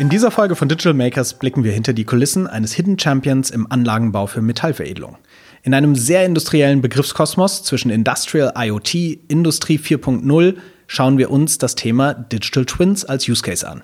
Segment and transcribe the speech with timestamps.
[0.00, 3.70] In dieser Folge von Digital Makers blicken wir hinter die Kulissen eines Hidden Champions im
[3.70, 5.18] Anlagenbau für Metallveredelung.
[5.62, 8.94] In einem sehr industriellen Begriffskosmos zwischen Industrial IoT,
[9.28, 10.54] Industrie 4.0
[10.86, 13.82] schauen wir uns das Thema Digital Twins als Use Case an.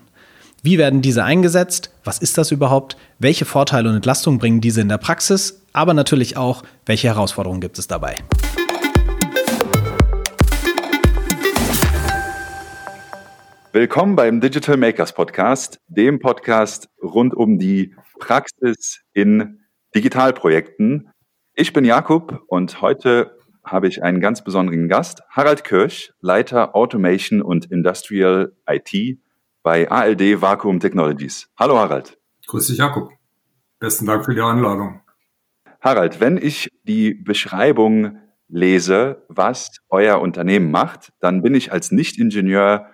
[0.62, 1.90] Wie werden diese eingesetzt?
[2.02, 2.96] Was ist das überhaupt?
[3.18, 5.61] Welche Vorteile und Entlastungen bringen diese in der Praxis?
[5.75, 8.17] Aber natürlich auch, welche Herausforderungen gibt es dabei?
[13.79, 19.61] Willkommen beim Digital Makers Podcast, dem Podcast rund um die Praxis in
[19.94, 21.11] Digitalprojekten.
[21.52, 27.43] Ich bin Jakob und heute habe ich einen ganz besonderen Gast, Harald Kirsch, Leiter Automation
[27.43, 29.18] und Industrial IT
[29.62, 31.50] bei ALD Vacuum Technologies.
[31.58, 32.19] Hallo Harald.
[32.47, 33.11] Grüß dich Jakob.
[33.78, 35.02] Besten Dank für die Einladung.
[35.83, 42.86] Harald, wenn ich die Beschreibung lese, was euer Unternehmen macht, dann bin ich als Nicht-Ingenieur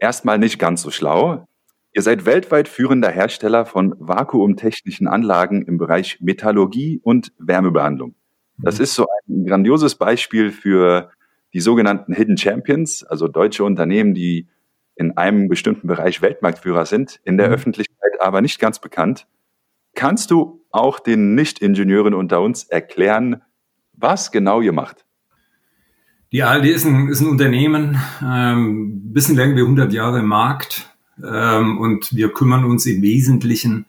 [0.00, 1.46] erstmal nicht ganz so schlau.
[1.92, 8.14] Ihr seid weltweit führender Hersteller von vakuumtechnischen Anlagen im Bereich Metallurgie und Wärmebehandlung.
[8.58, 8.84] Das mhm.
[8.84, 11.10] ist so ein grandioses Beispiel für
[11.52, 14.48] die sogenannten Hidden Champions, also deutsche Unternehmen, die
[14.94, 17.54] in einem bestimmten Bereich Weltmarktführer sind, in der mhm.
[17.54, 19.26] Öffentlichkeit aber nicht ganz bekannt.
[19.94, 23.42] Kannst du auch den Nicht-Ingenieuren unter uns erklären,
[23.92, 25.04] was genau ihr macht?
[26.32, 30.88] Die ALD ist ein, ist ein Unternehmen, ähm, bisschen länger wie 100 Jahre im Markt
[31.22, 33.86] ähm, und wir kümmern uns im Wesentlichen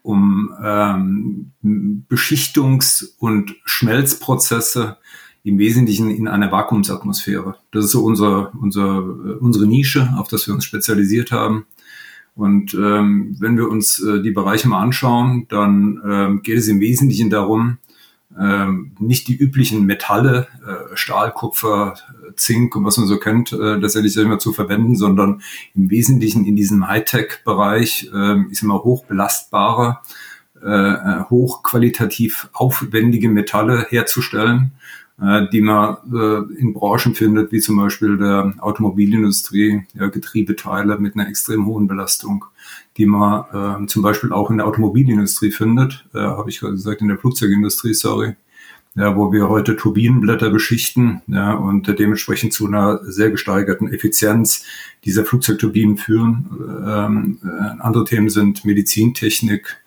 [0.00, 1.52] um ähm,
[2.08, 4.96] Beschichtungs- und Schmelzprozesse
[5.44, 7.56] im Wesentlichen in einer Vakuumsatmosphäre.
[7.72, 9.04] Das ist so unser, unser,
[9.40, 11.66] unsere Nische, auf das wir uns spezialisiert haben.
[12.34, 16.80] Und ähm, wenn wir uns äh, die Bereiche mal anschauen, dann ähm, geht es im
[16.80, 17.76] Wesentlichen darum,
[18.38, 21.94] ähm, nicht die üblichen Metalle, äh, Stahl, Kupfer,
[22.36, 25.42] Zink und was man so kennt, äh, letztendlich immer zu verwenden, sondern
[25.74, 29.98] im Wesentlichen in diesem Hightech-Bereich, äh, ist immer hochbelastbare,
[30.64, 34.70] äh, äh, hochqualitativ aufwendige Metalle herzustellen,
[35.20, 41.28] äh, die man äh, in Branchen findet, wie zum Beispiel der Automobilindustrie, Getriebeteile mit einer
[41.28, 42.44] extrem hohen Belastung
[42.96, 47.00] die man äh, zum Beispiel auch in der Automobilindustrie findet, äh, habe ich gerade gesagt,
[47.00, 48.34] in der Flugzeugindustrie, sorry,
[48.94, 54.64] ja, wo wir heute Turbinenblätter beschichten ja, und dementsprechend zu einer sehr gesteigerten Effizienz
[55.04, 56.50] dieser Flugzeugturbinen führen.
[56.86, 59.78] Ähm, äh, andere Themen sind Medizintechnik,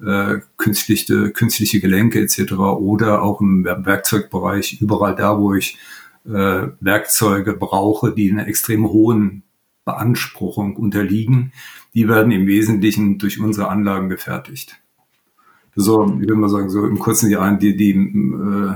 [0.00, 2.52] äh, künstliche, künstliche Gelenke etc.
[2.52, 5.76] oder auch im Werkzeugbereich, überall da, wo ich
[6.24, 9.42] äh, Werkzeuge brauche, die einer extrem hohen
[9.84, 11.52] Beanspruchung unterliegen
[11.94, 14.76] die werden im Wesentlichen durch unsere Anlagen gefertigt.
[15.74, 18.72] So, ich würde mal sagen, so im kurzen Jahr die, die äh,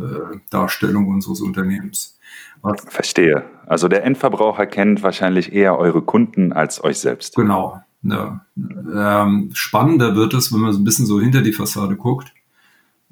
[0.00, 2.18] äh, Darstellung unseres Unternehmens.
[2.62, 3.44] Was Verstehe.
[3.66, 7.36] Also der Endverbraucher kennt wahrscheinlich eher eure Kunden als euch selbst.
[7.36, 7.80] Genau.
[8.02, 8.44] Ja.
[8.56, 12.32] Ähm, spannender wird es, wenn man so ein bisschen so hinter die Fassade guckt.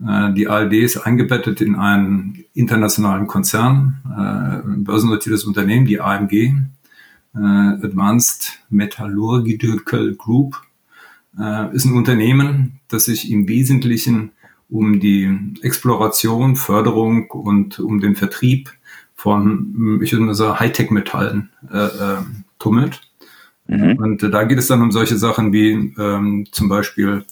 [0.06, 6.54] Äh, die ALD ist eingebettet in einen internationalen Konzern, äh, ein börsennotiertes Unternehmen, die AMG
[7.34, 10.56] Advanced Metallurgical Group
[11.38, 14.32] äh, ist ein Unternehmen, das sich im Wesentlichen
[14.68, 15.30] um die
[15.62, 18.70] Exploration, Förderung und um den Vertrieb
[19.14, 22.16] von, ich würde mal sagen, Hightech-Metallen äh, äh,
[22.58, 23.00] tummelt.
[23.66, 23.96] Mhm.
[23.96, 27.24] Und äh, da geht es dann um solche Sachen wie ähm, zum Beispiel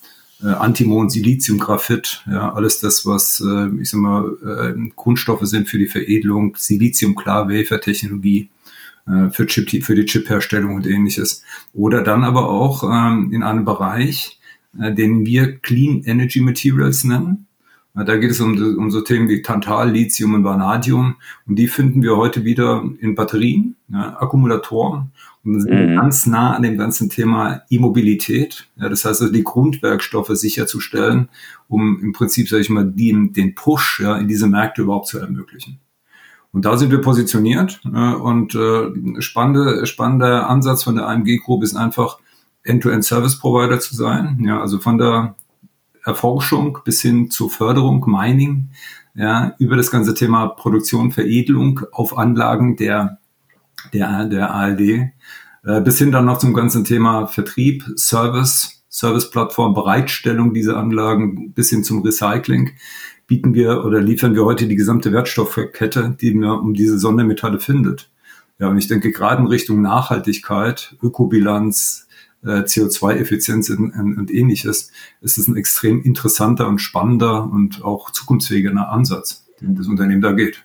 [0.42, 5.68] äh, Antimon, Silizium, Graphit, ja, alles das, was, äh, ich sag mal, äh, Grundstoffe sind
[5.68, 8.48] für die Veredelung, Silizium, klar, Wafer-Technologie,
[9.06, 11.42] äh, für, Chip, für die Chipherstellung und ähnliches.
[11.72, 14.40] Oder dann aber auch ähm, in einem Bereich,
[14.78, 17.46] äh, den wir Clean Energy Materials nennen.
[17.96, 21.16] Äh, da geht es um, um so Themen wie Tantal, Lithium und Vanadium.
[21.46, 25.12] Und die finden wir heute wieder in Batterien, ja, Akkumulatoren
[25.44, 25.96] und sind mhm.
[25.96, 28.68] ganz nah an dem ganzen Thema E-Mobilität.
[28.76, 31.28] Ja, das heißt also die Grundwerkstoffe sicherzustellen,
[31.68, 35.18] um im Prinzip, sage ich mal, den, den Push ja, in diese Märkte überhaupt zu
[35.18, 35.78] ermöglichen.
[36.56, 37.82] Und da sind wir positioniert.
[37.84, 42.16] Äh, und äh, spannende, spannender Ansatz von der AMG Group ist einfach,
[42.62, 44.42] End-to-End-Service-Provider zu sein.
[44.42, 45.34] Ja, also von der
[46.02, 48.70] Erforschung bis hin zur Förderung, Mining,
[49.14, 53.18] ja, über das ganze Thema Produktion, Veredelung auf Anlagen der,
[53.92, 55.10] der, der ALD, äh,
[55.82, 61.84] bis hin dann noch zum ganzen Thema Vertrieb, Service, Service-Plattform, Bereitstellung dieser Anlagen bis hin
[61.84, 62.70] zum Recycling
[63.26, 68.10] bieten wir oder liefern wir heute die gesamte Wertstoffkette, die man um diese Sondermetalle findet.
[68.58, 72.06] Ja, und ich denke, gerade in Richtung Nachhaltigkeit, Ökobilanz,
[72.42, 79.46] äh, CO2-Effizienz und, ähnliches, ist es ein extrem interessanter und spannender und auch zukunftsfähiger Ansatz,
[79.60, 80.64] den das Unternehmen da geht.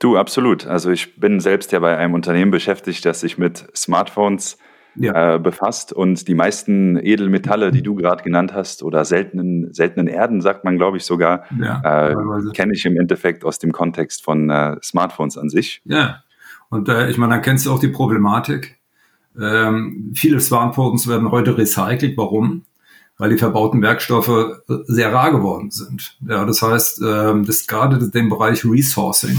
[0.00, 0.66] Du, absolut.
[0.66, 4.58] Also ich bin selbst ja bei einem Unternehmen beschäftigt, das sich mit Smartphones
[4.96, 5.34] ja.
[5.34, 10.40] äh, befasst und die meisten Edelmetalle, die du gerade genannt hast, oder seltenen, seltenen Erden,
[10.40, 12.16] sagt man, glaube ich, sogar, ja, äh,
[12.52, 15.82] kenne ich im Endeffekt aus dem Kontext von äh, Smartphones an sich.
[15.84, 16.22] Ja,
[16.70, 18.78] und äh, ich meine, dann kennst du auch die Problematik.
[19.40, 22.16] Ähm, viele Smartphones werden heute recycelt.
[22.16, 22.64] Warum?
[23.16, 26.18] Weil die verbauten Werkstoffe äh, sehr rar geworden sind.
[26.28, 29.36] Ja, das heißt, ähm, das gerade den Bereich Resourcing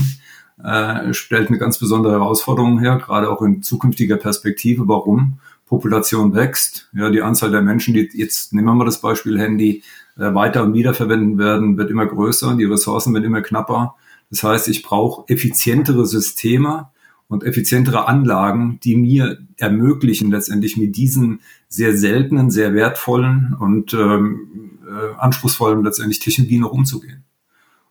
[0.63, 4.87] äh, stellt eine ganz besondere Herausforderung her, gerade auch in zukünftiger Perspektive.
[4.87, 5.39] Warum?
[5.65, 6.89] Population wächst.
[6.93, 9.83] Ja, die Anzahl der Menschen, die jetzt nehmen wir mal das Beispiel Handy,
[10.17, 12.55] äh, weiter und wiederverwenden werden, wird immer größer.
[12.55, 13.95] Die Ressourcen werden immer knapper.
[14.29, 16.89] Das heißt, ich brauche effizientere Systeme
[17.27, 24.79] und effizientere Anlagen, die mir ermöglichen, letztendlich mit diesen sehr seltenen, sehr wertvollen und ähm,
[24.87, 27.23] äh, anspruchsvollen letztendlich Technologien noch umzugehen.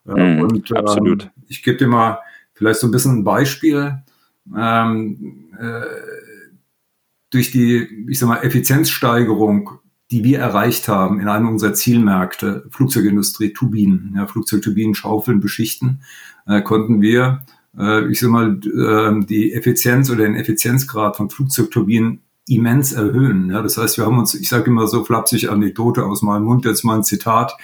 [0.05, 1.31] Mm, und ähm, absolut.
[1.49, 2.19] Ich gebe dir mal
[2.55, 4.03] vielleicht so ein bisschen ein Beispiel.
[4.57, 5.83] Ähm, äh,
[7.31, 9.71] durch die, ich sag mal, Effizienzsteigerung,
[10.11, 16.03] die wir erreicht haben in einem unserer Zielmärkte, Flugzeugindustrie, Turbinen, ja, Flugzeugturbinen, Schaufeln, Beschichten,
[16.47, 17.45] äh, konnten wir
[17.79, 23.51] äh, ich sag mal, äh, die Effizienz oder den Effizienzgrad von Flugzeugturbinen immens erhöhen.
[23.51, 26.65] Ja, das heißt, wir haben uns, ich sage immer so flapsig Anekdote aus meinem Mund,
[26.65, 27.57] jetzt mal ein Zitat,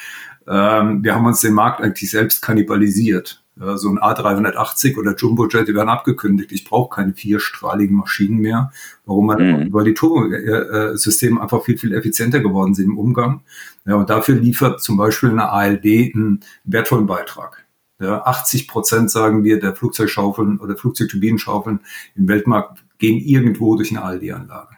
[0.49, 3.43] ähm, wir haben uns den Markt eigentlich selbst kannibalisiert.
[3.61, 6.51] So ein A380 oder Jumbojet, die werden abgekündigt.
[6.51, 8.73] Ich brauche keine vierstrahligen Maschinen mehr.
[9.05, 9.27] Warum?
[9.27, 9.71] Mhm.
[9.71, 13.43] Weil die Turbosysteme einfach viel, viel effizienter geworden sind im Umgang.
[13.85, 17.67] Ja, und dafür liefert zum Beispiel eine ALD einen wertvollen Beitrag.
[18.01, 21.81] Ja, 80 Prozent, sagen wir, der Flugzeugschaufeln oder Flugzeugturbinenschaufeln
[22.17, 24.77] im Weltmarkt gehen irgendwo durch eine ALD-Anlage.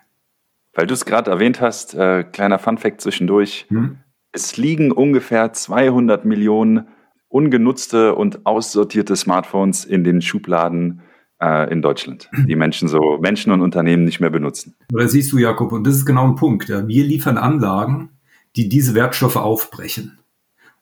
[0.74, 3.66] Weil du es gerade erwähnt hast, äh, kleiner Funfact zwischendurch.
[3.68, 3.98] Hm?
[4.32, 6.88] Es liegen ungefähr 200 Millionen
[7.32, 11.00] ungenutzte und aussortierte Smartphones in den Schubladen
[11.40, 14.76] äh, in Deutschland, die Menschen so, Menschen und Unternehmen nicht mehr benutzen.
[14.90, 16.68] Da siehst du, Jakob, und das ist genau ein Punkt.
[16.68, 18.10] Wir liefern Anlagen,
[18.54, 20.18] die diese Wertstoffe aufbrechen.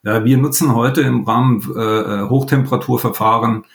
[0.03, 3.65] Wir nutzen heute im Rahmen äh, äh, Hochtemperaturverfahren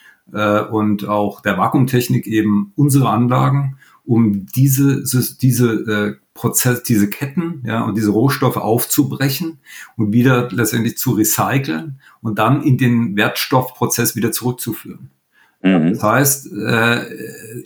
[0.73, 5.05] und auch der Vakuumtechnik eben unsere Anlagen, um diese,
[5.41, 9.59] diese äh, Prozess, diese Ketten ja, und diese Rohstoffe aufzubrechen
[9.97, 15.11] und wieder letztendlich zu recyceln und dann in den Wertstoffprozess wieder zurückzuführen.
[15.63, 15.95] Mhm.
[15.95, 17.01] Das heißt, äh,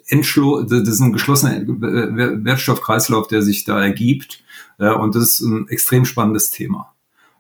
[0.07, 4.43] Entschlo das ist ein geschlossener Wertstoffkreislauf, der sich da ergibt.
[4.79, 6.95] Äh, und das ist ein extrem spannendes Thema.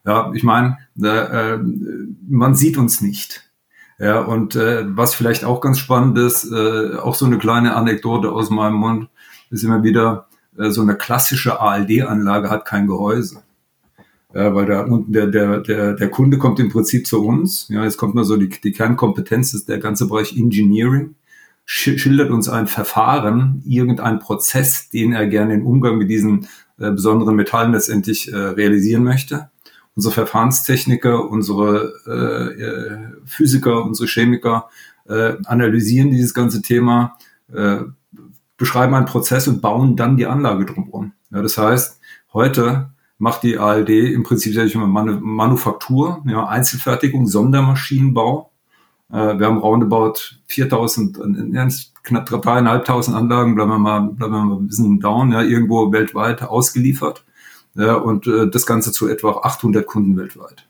[0.04, 1.58] Ja, ich meine, äh,
[2.28, 3.49] man sieht uns nicht.
[4.00, 8.32] Ja, und äh, was vielleicht auch ganz spannend ist, äh, auch so eine kleine Anekdote
[8.32, 9.08] aus meinem Mund,
[9.50, 10.26] ist immer wieder,
[10.56, 13.42] äh, so eine klassische ALD-Anlage hat kein Gehäuse.
[14.34, 17.68] Ja, weil da unten der, der, der, der Kunde kommt im Prinzip zu uns.
[17.68, 21.14] Ja, jetzt kommt mal so die, die Kernkompetenz, ist der ganze Bereich Engineering,
[21.66, 26.48] schildert uns ein Verfahren, irgendein Prozess, den er gerne im Umgang mit diesen
[26.78, 29.50] äh, besonderen Metallen letztendlich äh, realisieren möchte
[29.96, 34.68] unsere Verfahrenstechniker, unsere äh, äh, Physiker, unsere Chemiker
[35.08, 37.16] äh, analysieren dieses ganze Thema,
[37.52, 37.78] äh,
[38.56, 41.12] beschreiben einen Prozess und bauen dann die Anlage drumherum.
[41.30, 42.00] Ja, das heißt,
[42.32, 48.50] heute macht die ALD im Prinzip sage ich mal, Manu Manufaktur, ja, Einzelfertigung, Sondermaschinenbau.
[49.10, 50.14] Äh, wir haben roundabout
[50.46, 51.68] 4000, äh,
[52.02, 56.42] knapp 3.500 Anlagen, bleiben wir mal, bleiben wir mal ein bisschen down, ja, irgendwo weltweit
[56.42, 57.24] ausgeliefert
[57.74, 60.68] ja, und äh, das Ganze zu etwa 800 Kunden weltweit.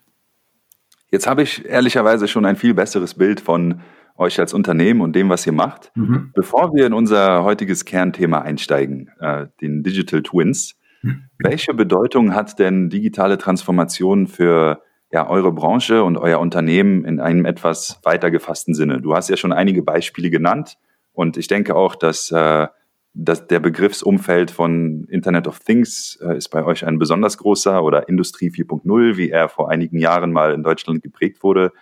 [1.10, 3.80] Jetzt habe ich ehrlicherweise schon ein viel besseres Bild von
[4.16, 5.90] euch als Unternehmen und dem, was ihr macht.
[5.94, 6.30] Mhm.
[6.34, 11.24] Bevor wir in unser heutiges Kernthema einsteigen, äh, den Digital Twins, mhm.
[11.38, 17.46] welche Bedeutung hat denn digitale Transformation für ja, eure Branche und euer Unternehmen in einem
[17.46, 19.00] etwas weiter gefassten Sinne?
[19.00, 20.76] Du hast ja schon einige Beispiele genannt
[21.12, 22.68] und ich denke auch, dass äh,
[23.12, 28.08] das, der Begriffsumfeld von Internet of Things äh, ist bei euch ein besonders großer oder
[28.08, 31.72] Industrie 4.0, wie er vor einigen Jahren mal in Deutschland geprägt wurde.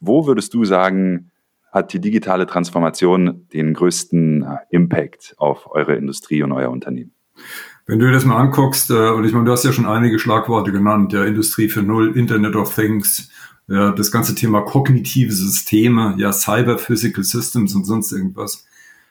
[0.00, 1.30] Wo würdest du sagen,
[1.72, 7.12] hat die digitale Transformation den größten äh, Impact auf eure Industrie und euer Unternehmen?
[7.86, 10.18] Wenn du dir das mal anguckst, äh, und ich meine, du hast ja schon einige
[10.18, 13.30] Schlagworte genannt, ja, Industrie 4.0, Internet of Things,
[13.68, 18.66] ja, das ganze Thema kognitive Systeme, ja, Cyber Physical Systems und sonst irgendwas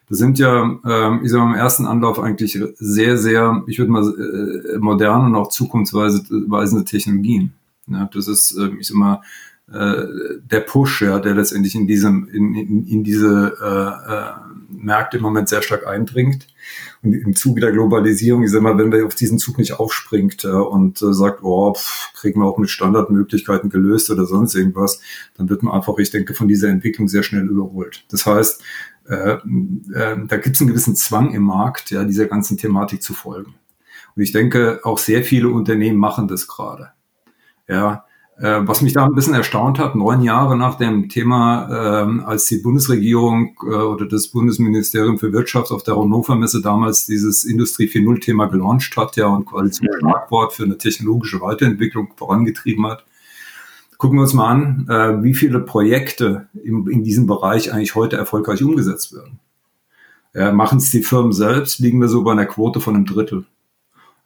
[0.09, 3.91] das sind ja, ähm, ich sage mal, im ersten Anlauf eigentlich sehr, sehr, ich würde
[3.91, 7.53] mal äh, moderne und auch zukunftsweisende Technologien.
[8.13, 9.21] Das ist, äh, ich sag mal,
[9.71, 10.05] äh,
[10.43, 15.23] der Push, ja, der letztendlich in diesem, in, in, in diese äh, äh, Märkte im
[15.23, 16.47] Moment sehr stark eindringt.
[17.01, 20.43] Und im Zuge der Globalisierung, ich sag mal, wenn wir auf diesen Zug nicht aufspringt
[20.43, 25.01] äh, und sagt, oh, pff, kriegen wir auch mit Standardmöglichkeiten gelöst oder sonst irgendwas,
[25.35, 28.05] dann wird man einfach, ich denke, von dieser Entwicklung sehr schnell überholt.
[28.11, 28.61] Das heißt,
[29.07, 33.13] äh, äh, da gibt es einen gewissen Zwang im Markt, ja, dieser ganzen Thematik zu
[33.13, 33.55] folgen.
[34.15, 36.91] Und ich denke, auch sehr viele Unternehmen machen das gerade.
[37.67, 38.05] Ja,
[38.37, 42.45] äh, was mich da ein bisschen erstaunt hat, neun Jahre nach dem Thema, ähm, als
[42.45, 47.87] die Bundesregierung äh, oder das Bundesministerium für Wirtschaft auf der Hannover Messe damals dieses Industrie
[47.87, 53.05] 4.0 Thema gelauncht hat, ja, und quasi zum Schlagwort für eine technologische Weiterentwicklung vorangetrieben hat.
[53.97, 58.17] Gucken wir uns mal an, äh, wie viele Projekte im, in diesem Bereich eigentlich heute
[58.17, 59.39] erfolgreich umgesetzt werden.
[60.33, 63.45] Äh, Machen es die Firmen selbst, liegen wir so bei einer Quote von einem Drittel.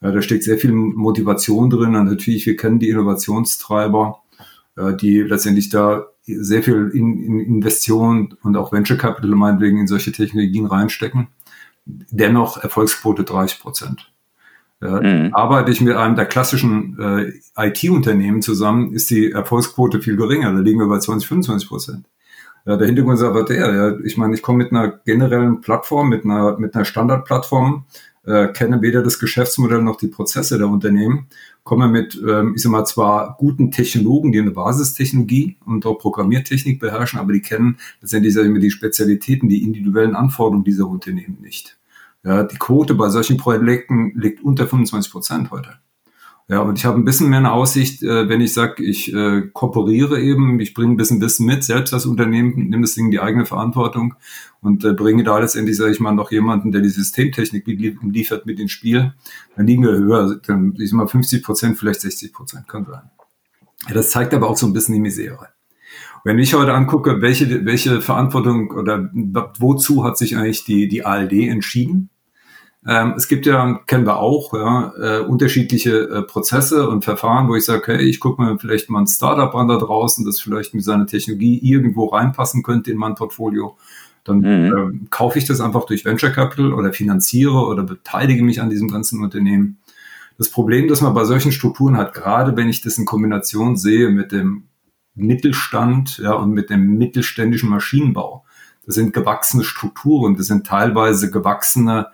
[0.01, 4.19] Ja, da steckt sehr viel Motivation drin und natürlich, wir kennen die Innovationstreiber,
[4.77, 9.87] äh, die letztendlich da sehr viel in, in Investitionen und auch Venture Capital meinetwegen in
[9.87, 11.27] solche Technologien reinstecken.
[11.85, 14.11] Dennoch Erfolgsquote 30 Prozent.
[14.81, 15.33] Ja, mhm.
[15.33, 20.53] Arbeite ich mit einem der klassischen äh, IT-Unternehmen zusammen, ist die Erfolgsquote viel geringer.
[20.53, 22.05] Da liegen wir bei 20, 25 Prozent.
[22.65, 26.09] Ja, der Hintergrund ist aber der, ja, ich meine, ich komme mit einer generellen Plattform,
[26.09, 27.85] mit einer, mit einer Standardplattform,
[28.25, 31.27] äh, kenne weder das Geschäftsmodell noch die Prozesse der Unternehmen,
[31.63, 36.79] komme mit, ähm, ich sag mal, zwar guten Technologen, die eine Basistechnologie und auch Programmiertechnik
[36.79, 41.37] beherrschen, aber die kennen letztendlich sag ich mal, die Spezialitäten, die individuellen Anforderungen dieser Unternehmen
[41.41, 41.78] nicht.
[42.23, 45.79] Ja, die Quote bei solchen Projekten liegt unter 25 Prozent heute.
[46.49, 49.43] Ja, und ich habe ein bisschen mehr eine Aussicht, äh, wenn ich sage, ich äh,
[49.53, 53.11] kooperiere eben, ich bringe ein bisschen Wissen mit, selbst als Unternehmen, nehme das Ding in
[53.11, 54.15] die eigene Verantwortung
[54.59, 58.59] und äh, bringe da letztendlich, sage ich mal, noch jemanden, der die Systemtechnik liefert mit
[58.59, 59.13] ins Spiel,
[59.55, 63.11] dann liegen wir höher, dann ich sag mal 50 Prozent, vielleicht 60 Prozent, kann sein.
[63.87, 65.49] Ja, das zeigt aber auch so ein bisschen die Misere.
[66.23, 69.09] Wenn ich heute angucke, welche, welche Verantwortung oder
[69.57, 72.09] wozu hat sich eigentlich die, die ALD entschieden?
[72.87, 77.55] Ähm, es gibt ja, kennen wir auch, ja, äh, unterschiedliche äh, Prozesse und Verfahren, wo
[77.55, 80.73] ich sage, hey, ich gucke mir vielleicht mal ein Startup an da draußen, das vielleicht
[80.73, 83.77] mit seiner Technologie irgendwo reinpassen könnte in mein Portfolio.
[84.23, 85.03] Dann mhm.
[85.03, 88.89] äh, kaufe ich das einfach durch Venture Capital oder finanziere oder beteilige mich an diesem
[88.89, 89.77] ganzen Unternehmen.
[90.37, 94.09] Das Problem, das man bei solchen Strukturen hat, gerade wenn ich das in Kombination sehe
[94.09, 94.68] mit dem
[95.15, 98.45] Mittelstand ja, und mit dem mittelständischen Maschinenbau,
[98.85, 102.07] das sind gewachsene Strukturen, das sind teilweise gewachsene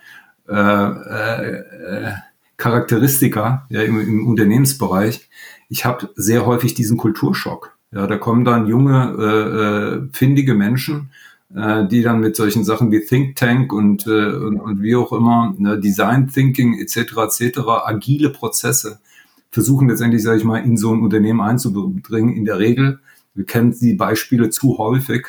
[0.47, 2.13] äh, äh,
[2.57, 5.29] Charakteristika ja, im, im Unternehmensbereich.
[5.69, 7.77] Ich habe sehr häufig diesen Kulturschock.
[7.91, 11.11] Ja, da kommen dann junge, äh, äh, findige Menschen,
[11.55, 15.13] äh, die dann mit solchen Sachen wie Think Tank und, äh, und, und wie auch
[15.13, 16.97] immer, ne, Design Thinking etc.
[17.39, 17.59] etc.
[17.85, 18.99] agile Prozesse
[19.55, 22.35] versuchen letztendlich, sage ich mal, in so ein Unternehmen einzubringen.
[22.35, 22.99] In der Regel,
[23.35, 25.27] wir kennen die Beispiele zu häufig,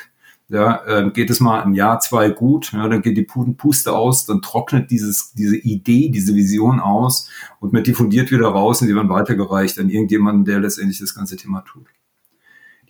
[0.49, 4.25] ja, äh, geht es mal ein Jahr, zwei gut, ja, dann geht die Puste aus,
[4.25, 7.29] dann trocknet dieses, diese Idee, diese Vision aus
[7.61, 11.37] und man diffundiert wieder raus und die werden weitergereicht an irgendjemanden, der letztendlich das ganze
[11.37, 11.85] Thema tut.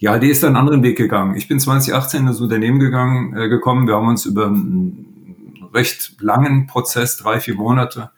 [0.02, 1.36] Die AD ist einen anderen Weg gegangen.
[1.36, 3.86] Ich bin 2018 in das Unternehmen gegangen, äh, gekommen.
[3.86, 8.10] Wir haben uns über einen recht langen Prozess, drei, vier Monate,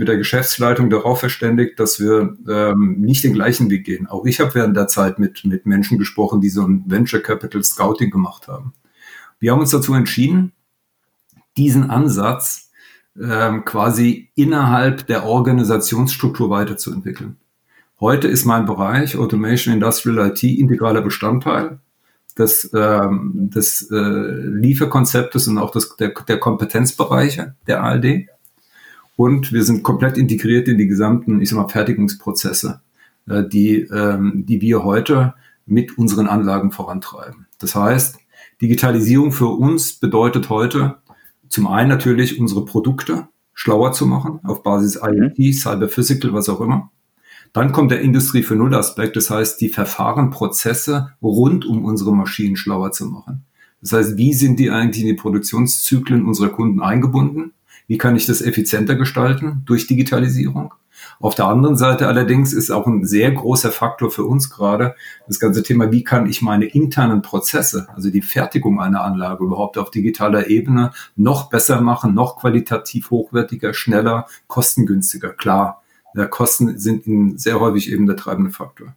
[0.00, 4.06] mit der Geschäftsleitung darauf verständigt, dass wir ähm, nicht den gleichen Weg gehen.
[4.06, 7.62] Auch ich habe während der Zeit mit, mit Menschen gesprochen, die so ein Venture Capital
[7.62, 8.72] Scouting gemacht haben.
[9.40, 10.52] Wir haben uns dazu entschieden,
[11.58, 12.70] diesen Ansatz
[13.20, 17.36] ähm, quasi innerhalb der Organisationsstruktur weiterzuentwickeln.
[18.00, 21.78] Heute ist mein Bereich Automation Industrial IT integraler Bestandteil
[22.38, 28.30] des, ähm, des äh, Lieferkonzeptes und auch des, der, der Kompetenzbereiche der ALD.
[29.20, 32.80] Und wir sind komplett integriert in die gesamten, ich sag mal, Fertigungsprozesse,
[33.28, 35.34] äh, die, ähm, die wir heute
[35.66, 37.46] mit unseren Anlagen vorantreiben.
[37.58, 38.16] Das heißt,
[38.62, 41.02] Digitalisierung für uns bedeutet heute
[41.50, 45.34] zum einen natürlich unsere Produkte schlauer zu machen auf Basis mhm.
[45.36, 46.90] IoT, Cyber Physical, was auch immer.
[47.52, 52.16] Dann kommt der Industrie für Null Aspekt, das heißt die Verfahren, Prozesse rund um unsere
[52.16, 53.44] Maschinen schlauer zu machen.
[53.82, 57.52] Das heißt, wie sind die eigentlich in die Produktionszyklen unserer Kunden eingebunden?
[57.90, 60.72] Wie kann ich das effizienter gestalten durch Digitalisierung?
[61.18, 64.94] Auf der anderen Seite allerdings ist auch ein sehr großer Faktor für uns gerade
[65.26, 69.76] das ganze Thema, wie kann ich meine internen Prozesse, also die Fertigung einer Anlage überhaupt
[69.76, 75.30] auf digitaler Ebene noch besser machen, noch qualitativ hochwertiger, schneller, kostengünstiger.
[75.30, 75.82] Klar,
[76.30, 78.94] Kosten sind in sehr häufig eben der treibende Faktor.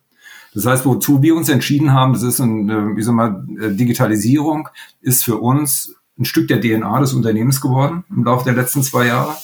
[0.53, 4.69] Das heißt, wozu wir uns entschieden haben, das ist eine, wie soll man, äh, Digitalisierung
[5.01, 9.07] ist für uns ein Stück der DNA des Unternehmens geworden im Laufe der letzten zwei
[9.07, 9.35] Jahre.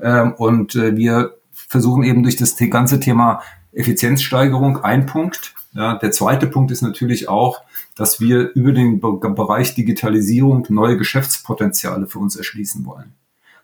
[0.00, 5.54] Ähm, und äh, wir versuchen eben durch das ganze Thema Effizienzsteigerung ein Punkt.
[5.72, 7.62] Ja, der zweite Punkt ist natürlich auch,
[7.94, 13.12] dass wir über den Bereich Digitalisierung neue Geschäftspotenziale für uns erschließen wollen.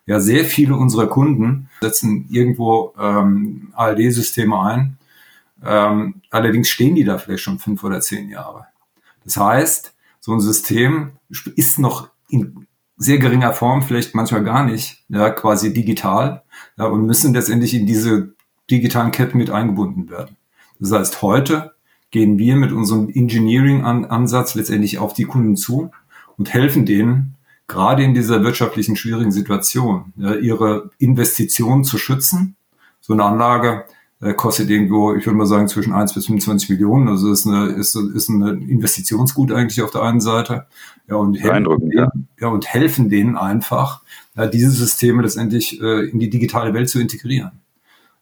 [0.04, 4.98] Ja, sehr viele unserer Kunden setzen irgendwo ähm, ALD-Systeme ein.
[5.64, 8.66] Ähm, allerdings stehen die da vielleicht schon fünf oder zehn Jahre.
[9.24, 11.12] Das heißt, so ein System
[11.56, 16.42] ist noch in sehr geringer Form, vielleicht manchmal gar nicht, ja, quasi digital,
[16.78, 18.34] ja, und müssen letztendlich in diese
[18.70, 20.36] digitalen Ketten mit eingebunden werden.
[20.78, 21.72] Das heißt, heute
[22.10, 25.90] gehen wir mit unserem Engineering-Ansatz letztendlich auf die Kunden zu
[26.36, 27.36] und helfen denen,
[27.68, 32.56] gerade in dieser wirtschaftlichen schwierigen Situation, ja, ihre Investitionen zu schützen.
[33.00, 33.84] So eine Anlage
[34.22, 37.08] äh, kostet irgendwo, ich würde mal sagen, zwischen 1 bis 25 Millionen.
[37.08, 40.66] Also ist eine, ist, ist ein Investitionsgut eigentlich auf der einen Seite.
[41.08, 42.10] Ja, und helfen, denen, ja.
[42.40, 42.48] ja.
[42.48, 44.02] und helfen denen einfach,
[44.36, 47.60] ja, diese Systeme letztendlich äh, in die digitale Welt zu integrieren.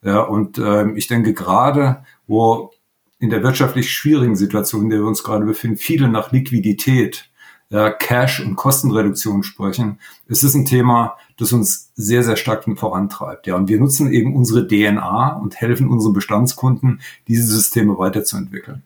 [0.02, 2.72] Ja, und ähm, ich denke gerade, wo
[3.18, 7.30] in der wirtschaftlich schwierigen Situation, in der wir uns gerade befinden, viele nach Liquidität
[7.68, 13.46] ja, Cash- und Kostenreduktion sprechen, es ist ein Thema, das uns sehr, sehr stark vorantreibt.
[13.46, 18.82] Ja, und wir nutzen eben unsere DNA und helfen unseren Bestandskunden, diese Systeme weiterzuentwickeln.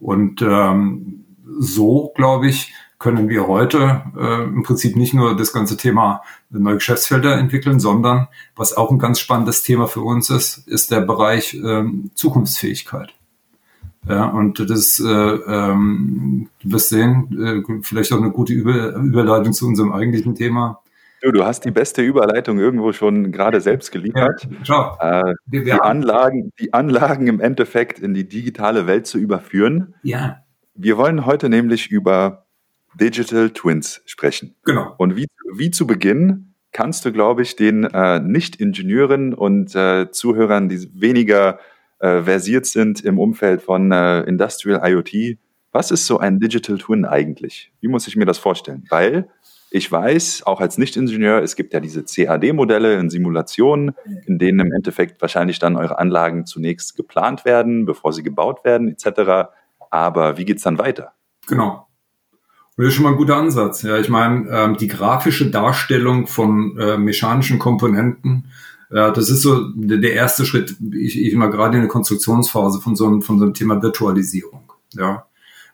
[0.00, 1.24] Und ähm,
[1.58, 6.74] so, glaube ich, können wir heute äh, im Prinzip nicht nur das ganze Thema neue
[6.74, 11.54] Geschäftsfelder entwickeln, sondern was auch ein ganz spannendes Thema für uns ist, ist der Bereich
[11.54, 13.14] ähm, Zukunftsfähigkeit.
[14.08, 19.52] Ja, und das, äh, ähm, du wirst sehen, äh, vielleicht auch eine gute Über Überleitung
[19.52, 20.80] zu unserem eigentlichen Thema.
[21.20, 24.48] Du, du hast die beste Überleitung irgendwo schon gerade selbst geliefert.
[24.64, 29.94] Ja, äh, die, Anlagen, die Anlagen im Endeffekt in die digitale Welt zu überführen.
[30.02, 30.38] Ja.
[30.74, 32.46] Wir wollen heute nämlich über
[33.00, 34.54] Digital Twins sprechen.
[34.64, 34.94] Genau.
[34.98, 40.68] Und wie, wie zu Beginn kannst du, glaube ich, den äh, Nicht-Ingenieuren und äh, Zuhörern,
[40.68, 41.58] die weniger
[41.98, 45.38] äh, versiert sind im Umfeld von äh, Industrial IoT.
[45.72, 47.72] Was ist so ein Digital Twin eigentlich?
[47.80, 48.84] Wie muss ich mir das vorstellen?
[48.90, 49.28] Weil
[49.70, 53.94] ich weiß, auch als Nicht-Ingenieur, es gibt ja diese CAD-Modelle in Simulationen,
[54.26, 58.88] in denen im Endeffekt wahrscheinlich dann eure Anlagen zunächst geplant werden, bevor sie gebaut werden,
[58.88, 59.50] etc.
[59.90, 61.12] Aber wie geht's dann weiter?
[61.46, 61.87] Genau.
[62.78, 63.82] Das ist schon mal ein guter Ansatz.
[63.82, 68.44] Ja, ich meine, ähm, die grafische Darstellung von äh, mechanischen Komponenten
[68.90, 72.96] ja, das ist so der erste Schritt, ich, ich immer gerade in der Konstruktionsphase von
[72.96, 74.72] so einem, von so einem Thema Virtualisierung.
[74.92, 75.26] Ja.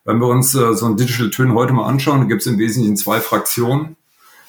[0.05, 2.97] Wenn wir uns äh, so ein Digital Twin heute mal anschauen, gibt es im Wesentlichen
[2.97, 3.97] zwei Fraktionen.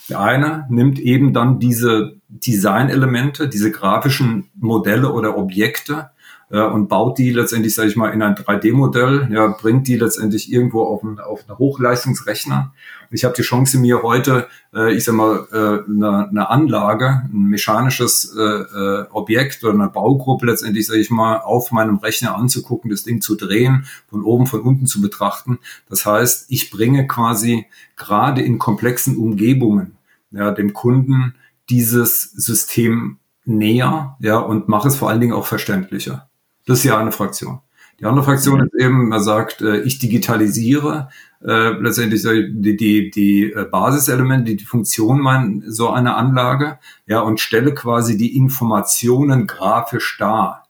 [0.09, 6.09] Der eine nimmt eben dann diese Designelemente, diese grafischen Modelle oder Objekte
[6.55, 10.51] äh, und baut die letztendlich, sage ich mal, in ein 3D-Modell, ja, bringt die letztendlich
[10.51, 12.73] irgendwo auf einen, auf einen Hochleistungsrechner.
[13.09, 17.23] Und ich habe die Chance, mir heute, äh, ich sag mal, äh, eine, eine Anlage,
[17.25, 22.35] ein mechanisches äh, äh, Objekt oder eine Baugruppe letztendlich, sage ich mal, auf meinem Rechner
[22.35, 25.59] anzugucken, das Ding zu drehen, von oben, von unten zu betrachten.
[25.89, 27.65] Das heißt, ich bringe quasi
[27.97, 29.97] gerade in komplexen Umgebungen
[30.31, 31.35] ja, dem Kunden
[31.69, 36.29] dieses System näher, ja, und mache es vor allen Dingen auch verständlicher.
[36.65, 37.59] Das ist ja eine Fraktion.
[37.99, 41.09] Die andere Fraktion ist eben, man sagt, äh, ich digitalisiere
[41.45, 47.21] äh, letztendlich die, die, die äh, Basiselemente, die, die Funktion mein, so einer Anlage, ja,
[47.21, 50.65] und stelle quasi die Informationen grafisch dar.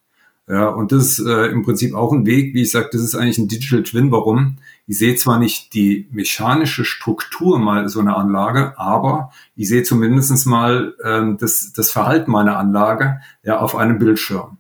[0.48, 3.16] Ja, und das ist äh, im Prinzip auch ein Weg, wie ich sage, das ist
[3.16, 4.12] eigentlich ein Digital Twin.
[4.12, 4.58] Warum?
[4.86, 10.46] Ich sehe zwar nicht die mechanische Struktur mal so eine Anlage, aber ich sehe zumindestens
[10.46, 14.60] mal ähm, das, das Verhalten meiner Anlage ja auf einem Bildschirm.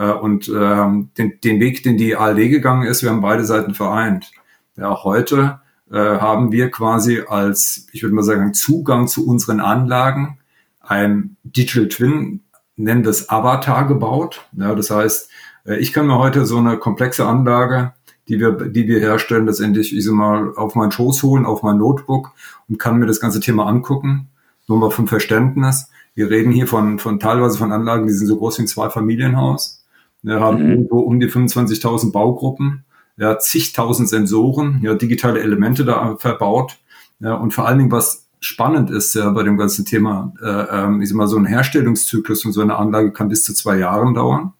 [0.00, 3.74] Äh, und ähm, den, den Weg, den die ALD gegangen ist, wir haben beide Seiten
[3.74, 4.32] vereint.
[4.76, 5.60] Ja, heute
[5.90, 10.38] äh, haben wir quasi als, ich würde mal sagen, Zugang zu unseren Anlagen
[10.80, 12.40] ein Digital Twin,
[12.76, 14.48] nennen wir es Avatar gebaut.
[14.56, 15.30] Ja, das heißt,
[15.66, 17.92] äh, ich kann mir heute so eine komplexe Anlage,
[18.28, 21.76] die wir, die wir herstellen, letztendlich, ich sag mal, auf meinen Schoß holen, auf mein
[21.76, 22.32] Notebook
[22.70, 24.30] und kann mir das ganze Thema angucken.
[24.66, 25.90] Nur mal vom Verständnis.
[26.14, 29.79] Wir reden hier von, von teilweise von Anlagen, die sind so groß wie ein Zweifamilienhaus.
[30.22, 30.70] Wir haben mhm.
[30.70, 32.84] irgendwo um die 25.000 Baugruppen,
[33.16, 36.78] ja, zigtausend Sensoren, ja, digitale Elemente da verbaut.
[37.20, 41.02] Ja, und vor allen Dingen, was spannend ist ja bei dem ganzen Thema, äh, äh,
[41.02, 44.14] ich sag mal, so ein Herstellungszyklus von so einer Anlage kann bis zu zwei Jahren
[44.14, 44.54] dauern.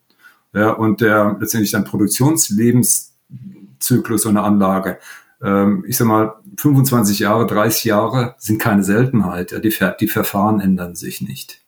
[0.52, 4.98] Ja, und der letztendlich dann Produktionslebenszyklus so einer Anlage,
[5.42, 9.52] ähm, ich sag mal, 25 Jahre, 30 Jahre sind keine Seltenheit.
[9.52, 11.62] Ja, die, die Verfahren ändern sich nicht.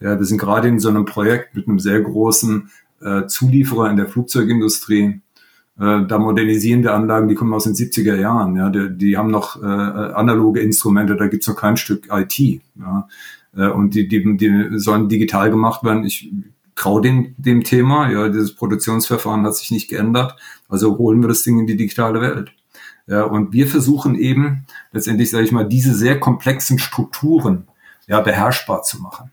[0.00, 2.70] Ja, wir sind gerade in so einem Projekt mit einem sehr großen
[3.04, 5.20] äh, Zulieferer in der Flugzeugindustrie.
[5.78, 8.56] Äh, da modernisieren wir Anlagen, die kommen aus den 70er Jahren.
[8.56, 12.38] Ja, die, die haben noch äh, analoge Instrumente, da gibt's noch kein Stück IT.
[12.38, 13.08] Ja,
[13.56, 16.04] äh, und die, die, die sollen digital gemacht werden.
[16.04, 16.30] Ich
[16.74, 18.10] traue dem, dem Thema.
[18.10, 20.36] Ja, dieses Produktionsverfahren hat sich nicht geändert.
[20.68, 22.52] Also holen wir das Ding in die digitale Welt.
[23.06, 27.66] Ja, und wir versuchen eben letztendlich, sage ich mal, diese sehr komplexen Strukturen
[28.06, 29.30] ja, beherrschbar zu machen.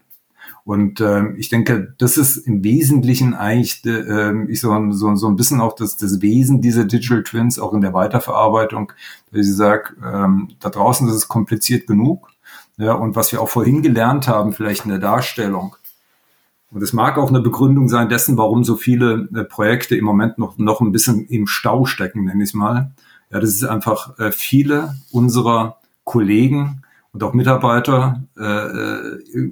[0.69, 5.35] Und ähm, ich denke, das ist im Wesentlichen eigentlich äh, ich so, so, so ein
[5.35, 8.91] bisschen auch das, das Wesen dieser Digital Twins, auch in der Weiterverarbeitung,
[9.31, 12.29] dass ich sage, ähm, da draußen ist es kompliziert genug.
[12.77, 15.75] Ja, und was wir auch vorhin gelernt haben, vielleicht in der Darstellung.
[16.69, 20.37] Und es mag auch eine Begründung sein dessen, warum so viele äh, Projekte im Moment
[20.37, 22.91] noch, noch ein bisschen im Stau stecken, nenne ich es mal.
[23.31, 29.51] Ja, das ist einfach äh, viele unserer Kollegen und auch Mitarbeiter, äh, äh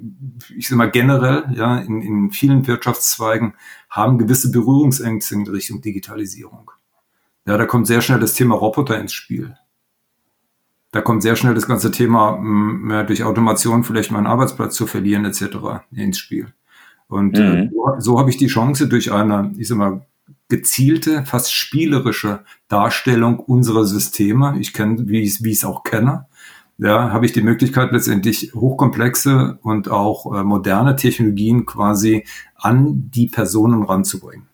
[0.56, 3.54] ich sage mal generell, ja, in, in vielen Wirtschaftszweigen
[3.90, 6.70] haben gewisse Berührungsängste in Richtung Digitalisierung.
[7.46, 9.56] Ja, da kommt sehr schnell das Thema Roboter ins Spiel.
[10.90, 15.24] Da kommt sehr schnell das ganze Thema, mh, durch Automation vielleicht meinen Arbeitsplatz zu verlieren,
[15.24, 15.82] etc.
[15.90, 16.52] ins Spiel.
[17.08, 17.70] Und äh, mhm.
[17.72, 20.06] so, so habe ich die Chance durch eine, ich sag mal,
[20.48, 24.56] gezielte, fast spielerische Darstellung unserer Systeme.
[24.58, 26.26] Ich kenne, wie ich es auch kenne.
[26.78, 33.26] Ja, habe ich die Möglichkeit letztendlich hochkomplexe und auch äh, moderne Technologien quasi an die
[33.26, 34.46] Personen ranzubringen.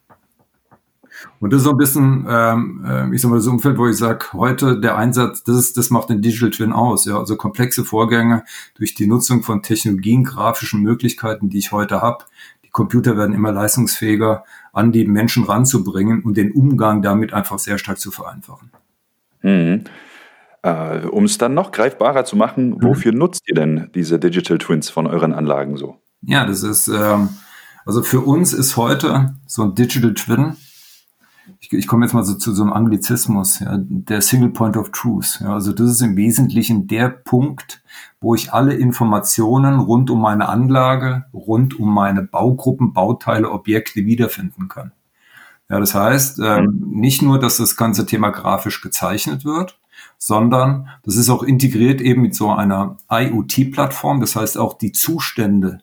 [1.40, 3.96] Und das ist so ein bisschen, ähm, äh, ich sag mal, ein Umfeld, wo ich
[3.96, 7.04] sage, heute der Einsatz, das, ist, das macht den Digital Twin aus.
[7.04, 8.44] Ja, also komplexe Vorgänge
[8.76, 12.24] durch die Nutzung von Technologien, grafischen Möglichkeiten, die ich heute habe.
[12.64, 17.76] Die Computer werden immer leistungsfähiger, an die Menschen ranzubringen und den Umgang damit einfach sehr
[17.76, 18.70] stark zu vereinfachen.
[19.42, 19.84] Mhm.
[20.64, 22.82] Äh, um es dann noch greifbarer zu machen, mhm.
[22.82, 25.98] wofür nutzt ihr denn diese Digital Twins von euren Anlagen so?
[26.22, 27.28] Ja, das ist, ähm,
[27.84, 30.56] also für uns ist heute so ein Digital Twin
[31.60, 34.90] ich, ich komme jetzt mal so zu so einem Anglizismus, ja, der Single Point of
[34.90, 35.40] Truth.
[35.40, 37.82] Ja, also das ist im Wesentlichen der Punkt,
[38.20, 44.68] wo ich alle Informationen rund um meine Anlage, rund um meine Baugruppen, Bauteile, Objekte wiederfinden
[44.68, 44.92] kann.
[45.68, 49.78] Ja, das heißt, ähm, nicht nur, dass das ganze Thema grafisch gezeichnet wird,
[50.18, 54.20] sondern das ist auch integriert eben mit so einer IoT-Plattform.
[54.20, 55.80] Das heißt, auch die Zustände,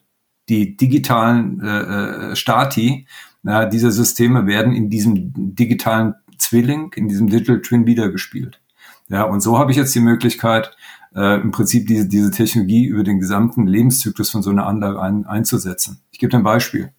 [0.48, 3.06] die digitalen äh, äh Stati
[3.42, 8.60] na, diese Systeme werden in diesem digitalen Zwilling, in diesem Digital Twin wiedergespielt.
[9.08, 10.76] Ja, und so habe ich jetzt die Möglichkeit,
[11.14, 15.26] äh, im Prinzip diese, diese Technologie über den gesamten Lebenszyklus von so einer Anlage ein,
[15.26, 16.00] einzusetzen.
[16.12, 16.92] Ich gebe dir ein Beispiel.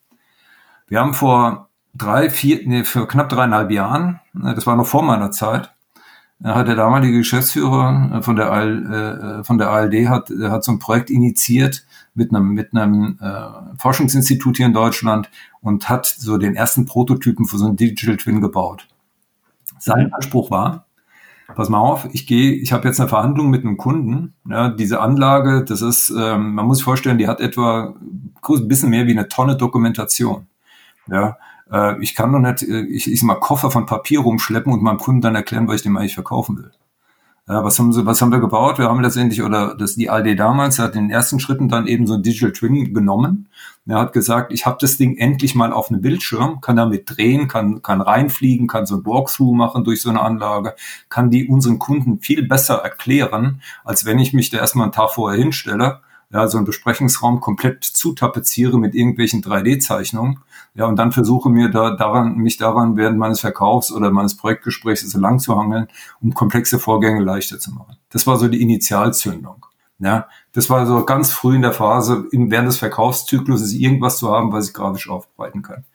[0.88, 5.32] Wir haben vor drei, vier, nee, für knapp dreieinhalb Jahren, das war noch vor meiner
[5.32, 5.73] Zeit,
[6.44, 10.72] hat der damalige Geschäftsführer äh, von der, AL, äh, von der ALD hat, hat so
[10.72, 15.30] ein Projekt initiiert mit einem, mit einem äh, Forschungsinstitut hier in Deutschland
[15.62, 18.88] und hat so den ersten Prototypen für so ein Digital Twin gebaut.
[19.80, 20.14] Sein mhm.
[20.14, 20.86] Anspruch war,
[21.56, 24.34] pass mal auf, ich gehe, ich habe jetzt eine Verhandlung mit einem Kunden.
[24.50, 27.96] Ja, diese Anlage, das ist, ähm, man muss sich vorstellen, die hat etwa
[28.48, 30.48] ein bisschen mehr wie eine Tonne Dokumentation.
[31.08, 31.38] Ja,
[31.74, 35.00] äh, ich kann doch nicht, äh, ich, ich mal Koffer von Papier rumschleppen und meinem
[35.00, 36.72] Kunden dann erklären, was ich dem eigentlich verkaufen will.
[37.46, 38.80] Ja, was haben sie, was haben wir gebaut?
[38.80, 42.08] Wir haben letztendlich, oder das die ALD damals hat in den ersten Schritten dann eben
[42.08, 43.50] so ein Digital Twin genommen.
[43.86, 47.50] Er hat gesagt, ich habe das Ding endlich mal auf einem Bildschirm, kann damit drehen,
[47.50, 50.74] kann, kann reinfliegen, kann so ein Walkthrough machen durch so eine Anlage,
[51.10, 55.10] kann die unseren Kunden viel besser erklären, als wenn ich mich da erstmal einen Tag
[55.10, 56.00] vorher hinstelle
[56.34, 60.40] ja, so einen Besprechungsraum komplett zutapeziere mit irgendwelchen 3D-Zeichnungen,
[60.74, 65.02] ja, und dann versuche mir da daran, mich daran während meines Verkaufs oder meines Projektgesprächs
[65.02, 65.88] so lang zu hangeln,
[66.22, 67.98] um komplexe Vorgänge leichter zu machen.
[68.10, 69.68] Das war so die Initialzündung.
[70.00, 74.52] Ja, das war so ganz früh in der Phase, während des Verkaufszyklus irgendwas zu haben,
[74.52, 75.86] was ich grafisch aufbereiten kann.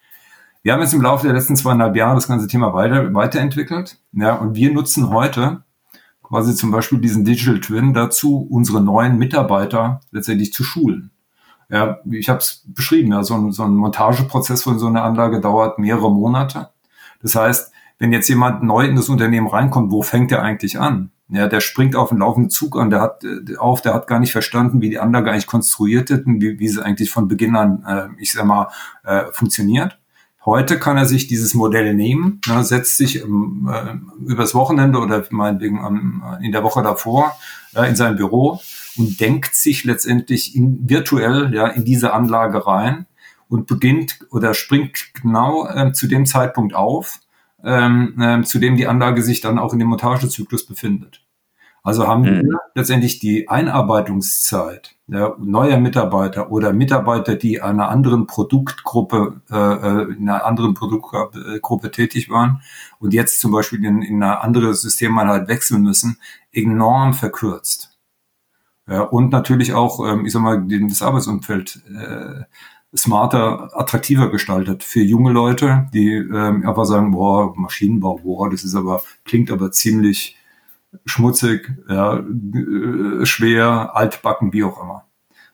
[0.63, 3.99] Wir haben jetzt im Laufe der letzten zweieinhalb Jahre das ganze Thema weiter, weiterentwickelt.
[4.13, 5.65] Ja, und wir nutzen heute
[6.29, 11.11] quasi zum Beispiel diesen Digital Twin dazu, unsere neuen Mitarbeiter letztendlich zu schulen.
[11.71, 15.41] Ja, ich habe es beschrieben, ja, so ein, so ein Montageprozess von so einer Anlage
[15.41, 16.71] dauert mehrere Monate.
[17.23, 21.11] Das heißt, wenn jetzt jemand neu in das Unternehmen reinkommt, wo fängt er eigentlich an?
[21.31, 24.19] Ja, der springt auf den laufenden Zug an, der hat äh, auf, der hat gar
[24.19, 27.55] nicht verstanden, wie die Anlage eigentlich konstruiert ist und wie, wie sie eigentlich von Beginn
[27.55, 28.69] an, äh, ich sag mal,
[29.05, 29.99] äh, funktioniert.
[30.49, 35.23] Heute kann er sich dieses Modell nehmen, ne, setzt sich ähm, äh, übers Wochenende oder
[35.29, 37.37] meinetwegen ähm, in der Woche davor
[37.75, 38.59] äh, in sein Büro
[38.97, 43.05] und denkt sich letztendlich in, virtuell ja, in diese Anlage rein
[43.51, 47.21] und beginnt oder springt genau äh, zu dem Zeitpunkt auf,
[47.63, 51.21] ähm, äh, zu dem die Anlage sich dann auch in dem Montagezyklus befindet.
[51.89, 52.43] Also haben mhm.
[52.43, 60.13] wir letztendlich die Einarbeitungszeit ja, neuer Mitarbeiter oder Mitarbeiter, die einer anderen Produktgruppe, äh, äh,
[60.13, 62.61] in einer anderen Produktgruppe tätig waren
[62.99, 66.19] und jetzt zum Beispiel in, in eine andere Systemeinheit wechseln müssen,
[66.53, 67.97] enorm verkürzt.
[68.87, 72.43] Ja, und natürlich auch, ähm, ich sag mal, das Arbeitsumfeld äh,
[72.95, 78.75] smarter, attraktiver gestaltet für junge Leute, die ähm, einfach sagen, boah, Maschinenbau, boah, das ist
[78.75, 80.38] aber, klingt aber ziemlich
[81.05, 85.05] schmutzig, ja, äh, schwer, altbacken, wie auch immer.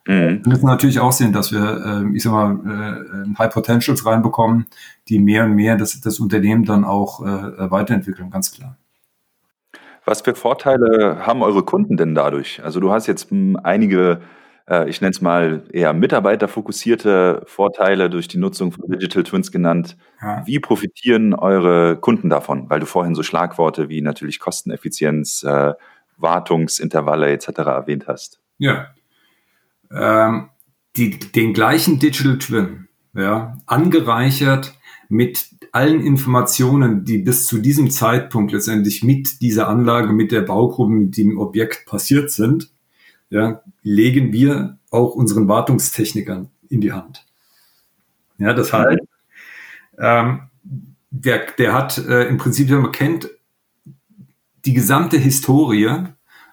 [0.07, 0.44] Mhm.
[0.44, 4.66] Wir müssen natürlich auch sehen, dass wir, äh, ich sag mal, äh, High Potentials reinbekommen,
[5.09, 8.76] die mehr und mehr das, das Unternehmen dann auch äh, weiterentwickeln, ganz klar.
[10.04, 12.62] Was für Vorteile haben eure Kunden denn dadurch?
[12.62, 14.20] Also du hast jetzt hm, einige,
[14.68, 19.96] äh, ich nenne es mal eher mitarbeiterfokussierte Vorteile durch die Nutzung von Digital Twins genannt.
[20.20, 20.42] Ja.
[20.46, 22.70] Wie profitieren eure Kunden davon?
[22.70, 25.74] Weil du vorhin so Schlagworte wie natürlich Kosteneffizienz, äh,
[26.16, 27.48] Wartungsintervalle etc.
[27.59, 28.40] erwähnt hast.
[28.59, 28.88] Ja.
[29.90, 30.50] Ähm,
[30.96, 34.74] die, den gleichen Digital Twin, ja, angereichert
[35.09, 40.92] mit allen Informationen, die bis zu diesem Zeitpunkt letztendlich mit dieser Anlage, mit der Baugruppe,
[40.92, 42.74] mit dem Objekt passiert sind,
[43.35, 47.27] ja, legen wir auch unseren Wartungstechnikern in die Hand.
[48.38, 49.01] Ja, das heißt,
[49.99, 50.42] ähm,
[51.11, 53.29] der, der hat äh, im Prinzip, wenn man kennt,
[54.64, 56.05] die gesamte Historie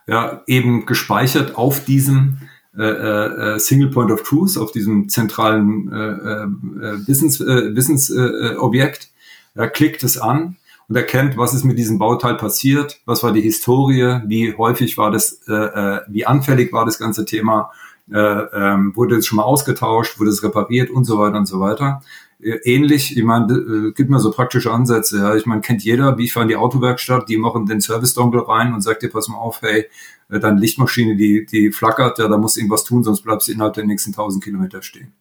[0.08, 2.39] ja, eben gespeichert auf diesem
[2.76, 9.12] äh, äh, Single Point of Truth, auf diesem zentralen äh, äh, Wissens, äh, Wissensobjekt
[9.54, 10.58] er klickt es an
[10.91, 15.10] und erkennt, was ist mit diesem Bauteil passiert, was war die Historie, wie häufig war
[15.10, 17.71] das, äh, äh, wie anfällig war das ganze Thema,
[18.12, 21.62] äh, ähm, wurde es schon mal ausgetauscht, wurde es repariert und so weiter und so
[21.62, 22.01] weiter.
[22.41, 25.19] Äh, ähnlich, ich meine, äh, gibt mir so praktische Ansätze.
[25.19, 25.34] Ja.
[25.34, 28.73] Ich meine, kennt jeder, wie ich fahre in die Autowerkstatt, die machen den Service-Dongle rein
[28.73, 29.86] und sagt dir, pass mal auf, hey,
[30.27, 33.54] äh, deine Lichtmaschine, die, die flackert, ja, da musst du irgendwas tun, sonst bleibst du
[33.54, 35.13] innerhalb der nächsten 1000 Kilometer stehen.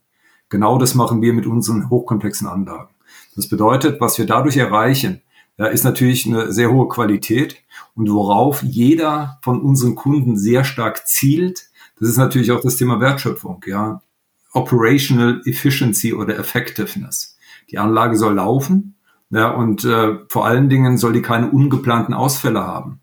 [0.49, 2.89] Genau das machen wir mit unseren hochkomplexen Anlagen.
[3.37, 5.23] Das bedeutet, was wir dadurch erreichen,
[5.61, 7.63] ja, ist natürlich eine sehr hohe Qualität
[7.95, 11.69] und worauf jeder von unseren Kunden sehr stark zielt,
[11.99, 14.01] das ist natürlich auch das Thema Wertschöpfung, ja.
[14.55, 17.37] Operational Efficiency oder Effectiveness.
[17.71, 18.95] Die Anlage soll laufen,
[19.29, 23.00] ja, und äh, vor allen Dingen soll die keine ungeplanten Ausfälle haben.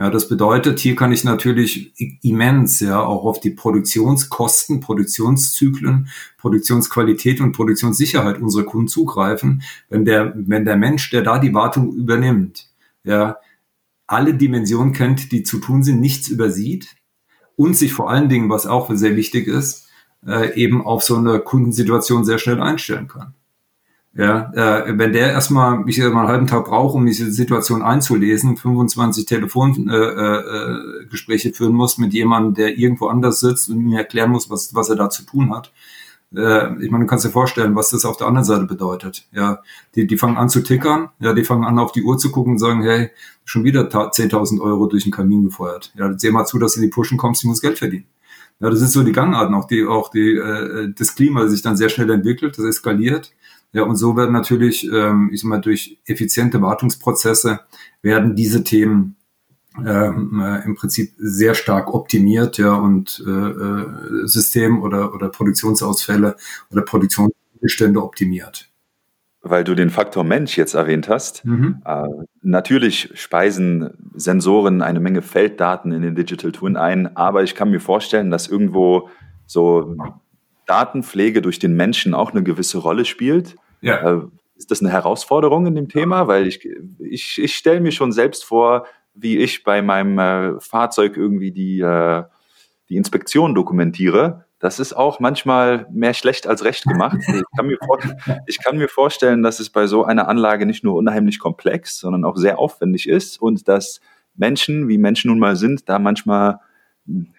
[0.00, 6.08] Ja, das bedeutet, hier kann ich natürlich immens ja auch auf die Produktionskosten, Produktionszyklen,
[6.38, 9.60] Produktionsqualität und Produktionssicherheit unserer Kunden zugreifen,
[9.90, 12.70] wenn der, wenn der Mensch, der da die Wartung übernimmt,
[13.04, 13.36] ja,
[14.06, 16.96] alle Dimensionen kennt, die zu tun sind, nichts übersieht
[17.56, 19.86] und sich vor allen Dingen, was auch sehr wichtig ist,
[20.26, 23.34] äh, eben auf so eine Kundensituation sehr schnell einstellen kann.
[24.20, 28.58] Ja, äh, wenn der erstmal, ich mal einen halben Tag braucht, um diese Situation einzulesen,
[28.58, 34.30] 25 Telefongespräche äh, äh, führen muss mit jemandem, der irgendwo anders sitzt und mir erklären
[34.30, 35.72] muss, was, was er da zu tun hat.
[36.36, 39.26] Äh, ich meine, du kannst dir vorstellen, was das auf der anderen Seite bedeutet.
[39.32, 39.62] Ja,
[39.94, 42.52] die, die fangen an zu tickern, ja, die fangen an auf die Uhr zu gucken
[42.52, 43.08] und sagen, hey,
[43.46, 45.94] schon wieder 10.000 Euro durch den Kamin gefeuert.
[45.96, 48.04] Ja, seh mal zu, dass du in die Pushen kommst, ich muss Geld verdienen.
[48.60, 51.78] Ja, das ist so die Gangarten, auch die, auch die, äh, das Klima sich dann
[51.78, 53.32] sehr schnell entwickelt, das eskaliert.
[53.72, 57.60] Ja, und so werden natürlich, ähm, ich sag mal, durch effiziente Wartungsprozesse
[58.02, 59.16] werden diese Themen
[59.78, 66.36] ähm, äh, im Prinzip sehr stark optimiert, ja, und äh, äh, System- oder, oder Produktionsausfälle
[66.70, 68.68] oder Produktionsstände optimiert.
[69.42, 71.44] Weil du den Faktor Mensch jetzt erwähnt hast.
[71.44, 71.80] Mhm.
[71.84, 72.08] Äh,
[72.42, 77.80] natürlich speisen Sensoren eine Menge Felddaten in den Digital Twin ein, aber ich kann mir
[77.80, 79.08] vorstellen, dass irgendwo
[79.46, 79.96] so
[80.70, 83.56] Datenpflege durch den Menschen auch eine gewisse Rolle spielt.
[83.80, 84.18] Ja.
[84.18, 84.20] Äh,
[84.56, 86.28] ist das eine Herausforderung in dem Thema?
[86.28, 86.64] Weil ich,
[87.00, 91.80] ich, ich stelle mir schon selbst vor, wie ich bei meinem äh, Fahrzeug irgendwie die,
[91.80, 92.22] äh,
[92.88, 94.44] die Inspektion dokumentiere.
[94.60, 97.18] Das ist auch manchmal mehr schlecht als recht gemacht.
[97.26, 97.78] Ich kann, mir
[98.46, 102.24] ich kann mir vorstellen, dass es bei so einer Anlage nicht nur unheimlich komplex, sondern
[102.24, 104.00] auch sehr aufwendig ist und dass
[104.36, 106.60] Menschen, wie Menschen nun mal sind, da manchmal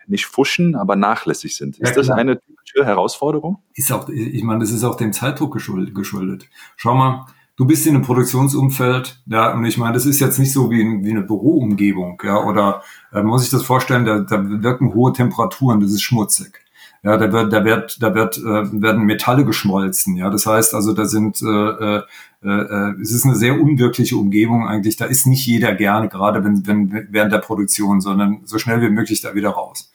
[0.07, 1.77] nicht fuschen, aber nachlässig sind.
[1.79, 2.41] Ist das eine
[2.75, 3.59] Herausforderung?
[3.73, 6.49] Ist auch, ich meine, das ist auch dem Zeitdruck geschuldet.
[6.75, 10.51] Schau mal, du bist in einem Produktionsumfeld, ja, und ich meine, das ist jetzt nicht
[10.51, 12.81] so wie, wie eine Büroumgebung, ja, oder
[13.13, 16.59] äh, muss ich das vorstellen, da, da wirken hohe Temperaturen, das ist schmutzig.
[17.03, 20.17] Ja, da wird, da wird, da wird, äh, werden Metalle geschmolzen.
[20.17, 22.01] Ja, das heißt also, da sind, äh, äh,
[22.43, 24.97] äh, es ist eine sehr unwirkliche Umgebung eigentlich.
[24.97, 28.89] Da ist nicht jeder gerne, gerade wenn, wenn während der Produktion, sondern so schnell wie
[28.89, 29.91] möglich da wieder raus.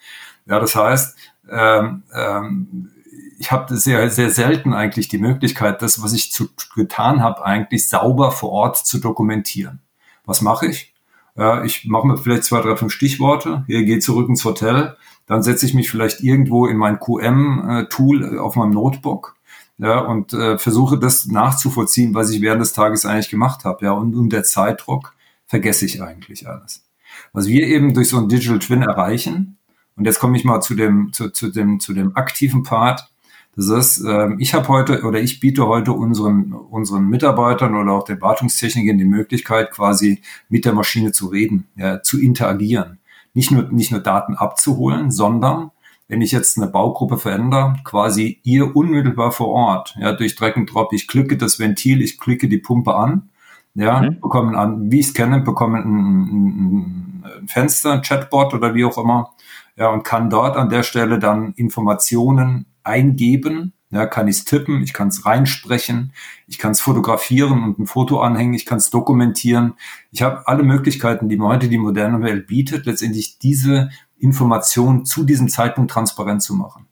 [0.47, 1.17] Ja, das heißt,
[1.51, 2.91] ähm, ähm,
[3.39, 7.89] ich habe sehr, sehr selten eigentlich die Möglichkeit, das, was ich zu, getan habe, eigentlich
[7.89, 9.81] sauber vor Ort zu dokumentieren.
[10.25, 10.95] Was mache ich?
[11.37, 13.65] Äh, ich mache mir vielleicht zwei, drei, fünf Stichworte.
[13.67, 18.57] Hier gehe zurück ins Hotel dann setze ich mich vielleicht irgendwo in mein QM-Tool auf
[18.57, 19.37] meinem Notebook
[19.79, 23.85] ja, und äh, versuche das nachzuvollziehen, was ich während des Tages eigentlich gemacht habe.
[23.85, 25.15] Ja, und unter Zeitdruck
[25.47, 26.85] vergesse ich eigentlich alles.
[27.33, 29.59] Was wir eben durch so ein Digital Twin erreichen,
[29.97, 33.11] und jetzt komme ich mal zu dem, zu, zu dem, zu dem aktiven Part,
[33.57, 38.05] das ist, äh, ich habe heute oder ich biete heute unseren, unseren Mitarbeitern oder auch
[38.05, 42.99] den Wartungstechnikern die Möglichkeit, quasi mit der Maschine zu reden, ja, zu interagieren
[43.37, 45.71] nicht nur, nicht nur Daten abzuholen, sondern
[46.09, 50.73] wenn ich jetzt eine Baugruppe verändere, quasi ihr unmittelbar vor Ort, ja, durch Drag and
[50.73, 53.29] Drop, ich klicke das Ventil, ich klicke die Pumpe an,
[53.75, 54.21] ja, mhm.
[54.21, 58.87] bekommen an, wie ich es kenne, bekommen ein, ein, ein Fenster, ein Chatbot oder wie
[58.87, 59.35] auch immer,
[59.77, 63.73] ja, und kann dort an der Stelle dann Informationen eingeben.
[63.91, 66.13] Ja, kann ich es tippen, ich kann es reinsprechen,
[66.49, 69.75] ich kann es fotografieren und ein Foto anhängen, ich kann es dokumentieren.
[70.11, 75.23] Ich habe alle Möglichkeiten, die mir heute die moderne Welt bietet, letztendlich diese Information zu
[75.23, 76.86] diesem Zeitpunkt transparent zu machen.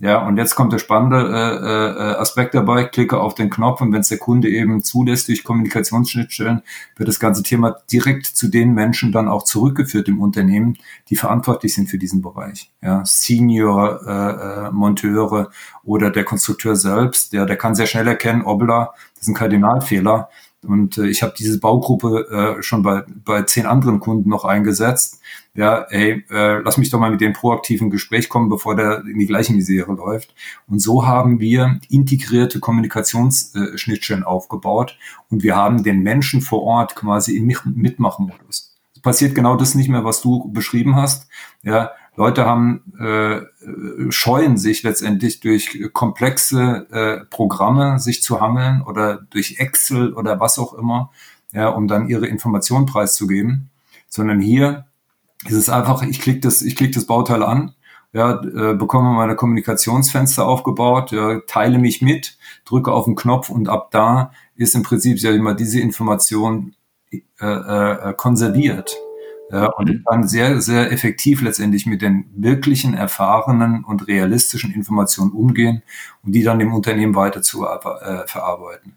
[0.00, 2.82] Ja, und jetzt kommt der spannende äh, äh, Aspekt dabei.
[2.84, 6.62] Klicke auf den Knopf und wenn es der Kunde eben zulässt durch Kommunikationsschnittstellen,
[6.96, 10.76] wird das ganze Thema direkt zu den Menschen dann auch zurückgeführt im Unternehmen,
[11.10, 12.72] die verantwortlich sind für diesen Bereich.
[12.82, 15.50] Ja, Senior äh, äh, Monteure
[15.84, 20.28] oder der Konstrukteur selbst, der, der kann sehr schnell erkennen, obla, das ist ein Kardinalfehler.
[20.66, 25.20] Und äh, ich habe diese Baugruppe äh, schon bei, bei zehn anderen Kunden noch eingesetzt
[25.54, 29.18] ja, hey, äh, lass mich doch mal mit dem proaktiven Gespräch kommen, bevor der in
[29.18, 30.34] die gleiche Misere läuft.
[30.66, 34.98] Und so haben wir integrierte Kommunikationsschnittstellen aufgebaut
[35.30, 38.74] und wir haben den Menschen vor Ort quasi im Mitmachmodus.
[38.94, 41.28] Es passiert genau das nicht mehr, was du beschrieben hast.
[41.62, 43.42] Ja, Leute haben äh,
[44.10, 50.58] scheuen sich letztendlich durch komplexe äh, Programme sich zu hangeln oder durch Excel oder was
[50.58, 51.12] auch immer,
[51.52, 53.70] ja, um dann ihre Informationen preiszugeben,
[54.08, 54.86] sondern hier
[55.44, 57.74] es ist einfach, ich klicke das, ich klicke das Bauteil an,
[58.12, 63.68] ja, äh, bekomme meine Kommunikationsfenster aufgebaut, ja, teile mich mit, drücke auf den Knopf und
[63.68, 66.74] ab da ist im Prinzip ja immer diese Information
[67.10, 68.96] äh, äh, konserviert.
[69.50, 75.32] Ja, und ich kann sehr, sehr effektiv letztendlich mit den wirklichen erfahrenen und realistischen Informationen
[75.32, 75.82] umgehen
[76.22, 78.96] und die dann dem Unternehmen weiter zu äh, verarbeiten.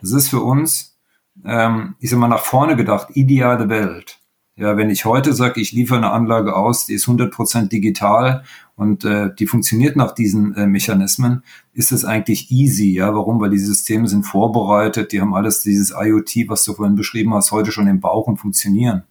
[0.00, 0.98] Das ist für uns,
[1.44, 4.18] ähm, ich sag mal, nach vorne gedacht, ideale Welt.
[4.56, 8.44] Ja, wenn ich heute sage, ich liefere eine Anlage aus, die ist 100% digital
[8.76, 12.94] und äh, die funktioniert nach diesen äh, Mechanismen, ist es eigentlich easy.
[12.94, 13.40] Ja, warum?
[13.40, 17.50] Weil die Systeme sind vorbereitet, die haben alles dieses IoT, was du vorhin beschrieben hast,
[17.50, 19.02] heute schon im Bauch und funktionieren.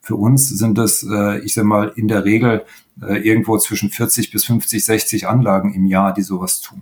[0.00, 2.64] Für uns sind das, äh, ich sag mal, in der Regel
[3.02, 6.80] äh, irgendwo zwischen 40 bis 50, 60 Anlagen im Jahr, die sowas tun.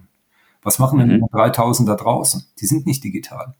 [0.63, 1.27] Was machen denn mhm.
[1.33, 2.45] 3000 da draußen?
[2.61, 3.55] Die sind nicht digital.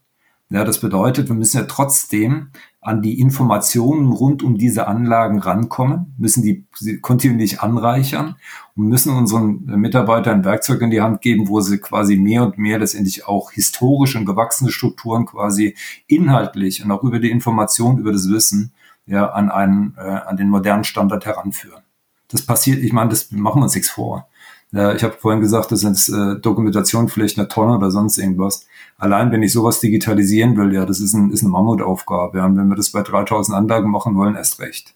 [0.49, 2.49] Ja, das bedeutet, wir müssen ja trotzdem
[2.85, 6.67] an die Informationen rund um diese Anlagen rankommen, müssen die
[7.01, 8.35] kontinuierlich anreichern
[8.75, 12.77] und müssen unseren Mitarbeitern Werkzeuge in die Hand geben, wo sie quasi mehr und mehr
[12.77, 18.29] letztendlich auch historische und gewachsene Strukturen quasi inhaltlich und auch über die Information, über das
[18.29, 18.71] Wissen
[19.07, 21.81] ja an einen, äh, an den modernen Standard heranführen.
[22.27, 24.27] Das passiert, ich meine, das machen wir uns nichts vor.
[24.75, 28.67] Ja, ich habe vorhin gesagt, das ist äh, Dokumentation vielleicht eine Tonne oder sonst irgendwas.
[28.97, 32.39] Allein wenn ich sowas digitalisieren will, ja, das ist, ein, ist eine Mammutaufgabe.
[32.39, 34.93] Ja, und wenn wir das bei 3000 Anlagen machen wollen, erst recht.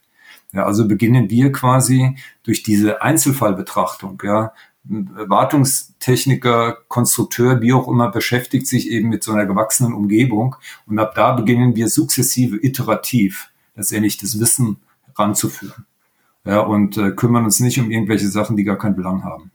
[0.51, 4.51] Ja, also beginnen wir quasi durch diese Einzelfallbetrachtung, ja,
[4.83, 10.57] Wartungstechniker, Konstrukteur, wie auch immer, beschäftigt sich eben mit so einer gewachsenen Umgebung.
[10.87, 14.77] Und ab da beginnen wir sukzessive, iterativ, letztendlich das Wissen
[15.15, 15.85] ranzuführen.
[16.43, 19.51] Ja, und äh, kümmern uns nicht um irgendwelche Sachen, die gar keinen Belang haben.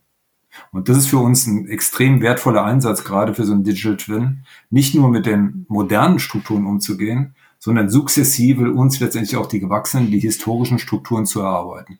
[0.72, 4.44] Und das ist für uns ein extrem wertvoller Einsatz, gerade für so einen Digital Twin,
[4.70, 10.20] nicht nur mit den modernen Strukturen umzugehen, sondern sukzessive uns letztendlich auch die gewachsenen, die
[10.20, 11.98] historischen Strukturen zu erarbeiten.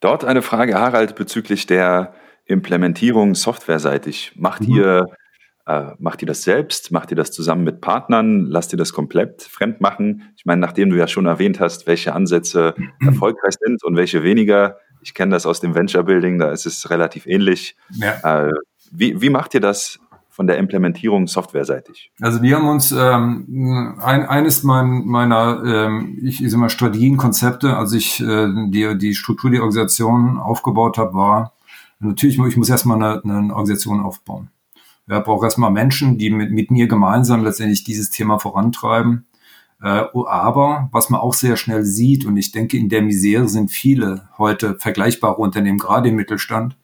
[0.00, 2.14] Dort eine Frage, Harald, bezüglich der
[2.46, 4.32] Implementierung softwareseitig.
[4.36, 4.74] Macht mhm.
[4.74, 5.06] ihr
[5.68, 6.92] äh, macht ihr das selbst?
[6.92, 8.46] Macht ihr das zusammen mit Partnern?
[8.46, 10.32] Lasst ihr das komplett fremd machen?
[10.34, 12.74] Ich meine, nachdem du ja schon erwähnt hast, welche Ansätze
[13.04, 16.90] erfolgreich sind und welche weniger, ich kenne das aus dem Venture Building, da ist es
[16.90, 17.76] relativ ähnlich.
[17.92, 18.48] Ja.
[18.48, 18.52] Äh,
[18.90, 22.12] wie, wie macht ihr das von der Implementierung softwareseitig?
[22.20, 27.94] Also wir haben uns ähm, ein, eines mein, meiner ähm, ich sag mal Strategienkonzepte, als
[27.94, 31.54] ich äh, die, die Struktur der Organisation aufgebaut habe, war
[32.00, 34.50] natürlich ich muss erstmal eine, eine Organisation aufbauen.
[35.08, 39.24] Ja, brauche erstmal Menschen, die mit, mit mir gemeinsam letztendlich dieses Thema vorantreiben.
[39.82, 43.70] Äh, aber was man auch sehr schnell sieht, und ich denke, in der Misere sind
[43.70, 46.76] viele heute vergleichbare Unternehmen, gerade im Mittelstand,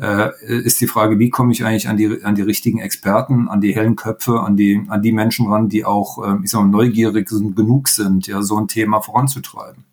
[0.00, 3.60] äh, ist die Frage, wie komme ich eigentlich an die, an die richtigen Experten, an
[3.60, 6.68] die hellen Köpfe, an die, an die Menschen ran, die auch, äh, ich sag mal,
[6.68, 9.84] neugierig genug sind, ja, so ein Thema voranzutreiben.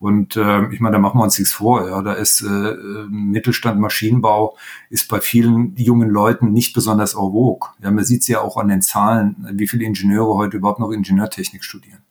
[0.00, 1.88] Und äh, ich meine, da machen wir uns nichts vor.
[1.88, 2.76] Ja, da ist äh,
[3.08, 4.56] Mittelstand Maschinenbau
[4.90, 7.70] ist bei vielen jungen Leuten nicht besonders en vogue.
[7.82, 10.92] Ja, man sieht es ja auch an den Zahlen, wie viele Ingenieure heute überhaupt noch
[10.92, 12.02] Ingenieurtechnik studieren.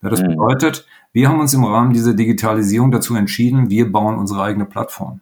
[0.00, 0.28] Ja, das mhm.
[0.28, 5.20] bedeutet, wir haben uns im Rahmen dieser Digitalisierung dazu entschieden, wir bauen unsere eigene Plattform.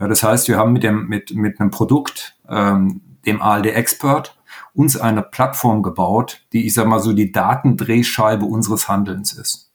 [0.00, 4.36] Ja, das heißt, wir haben mit dem mit mit einem Produkt, ähm, dem ALD Expert,
[4.74, 9.71] uns eine Plattform gebaut, die ich sag mal so die Datendrehscheibe unseres Handelns ist.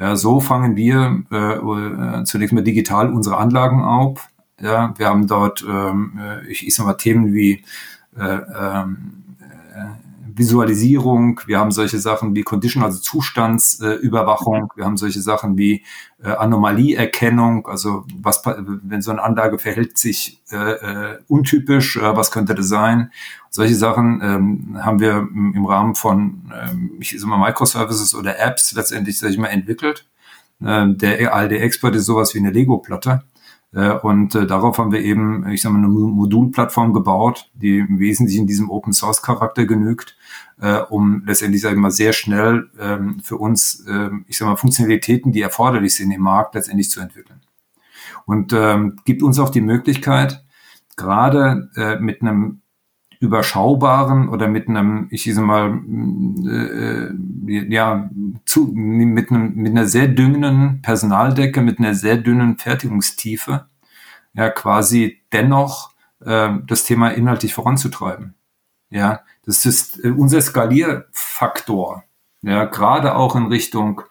[0.00, 4.28] Ja, so fangen wir äh, zunächst mal digital unsere Anlagen auf.
[4.60, 7.64] Ja, wir haben dort, ähm, äh, ich, ich sag mal, Themen wie
[8.16, 9.24] äh, ähm,
[9.74, 10.07] äh,
[10.38, 15.84] Visualisierung, wir haben solche Sachen wie Condition, also Zustandsüberwachung, wir haben solche Sachen wie
[16.22, 22.30] äh, Anomalieerkennung, also was wenn so eine Anlage verhält sich äh, äh, untypisch, äh, was
[22.30, 23.10] könnte das sein?
[23.50, 28.72] Solche Sachen ähm, haben wir im Rahmen von ähm, ich sag mal Microservices oder Apps
[28.72, 30.06] letztendlich sag ich mal entwickelt.
[30.64, 33.22] Ähm, der ALD Expert ist sowas wie eine Lego-Platte.
[33.72, 37.98] Äh, und äh, darauf haben wir eben, ich sage mal, eine Modulplattform gebaut, die im
[37.98, 40.16] Wesentlichen diesem Open Source Charakter genügt,
[40.60, 44.56] äh, um letztendlich, sage ich mal, sehr schnell ähm, für uns, äh, ich sage mal,
[44.56, 47.40] Funktionalitäten, die erforderlich sind im Markt, letztendlich zu entwickeln.
[48.24, 50.44] Und ähm, gibt uns auch die Möglichkeit,
[50.96, 52.60] gerade mit einem
[53.20, 55.80] überschaubaren oder mit einem, ich sage mal,
[56.46, 58.08] äh, ja,
[58.44, 63.66] zu, mit, einem, mit einer sehr dünnen Personaldecke, mit einer sehr dünnen Fertigungstiefe,
[64.34, 65.92] ja, quasi dennoch
[66.24, 68.34] äh, das Thema inhaltlich voranzutreiben.
[68.90, 72.04] Ja, das ist äh, unser Skalierfaktor,
[72.42, 74.02] ja, gerade auch in Richtung